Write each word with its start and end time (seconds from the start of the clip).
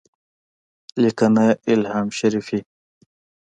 لیکنه 1.01 1.45
الهام 1.71 2.07
شریفي 2.19 2.59